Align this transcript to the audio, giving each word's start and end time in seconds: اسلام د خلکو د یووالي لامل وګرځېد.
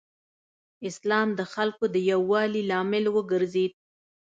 اسلام 0.89 1.27
د 1.39 1.41
خلکو 1.53 1.83
د 1.93 1.95
یووالي 2.11 2.61
لامل 2.71 3.05
وګرځېد. 3.11 3.71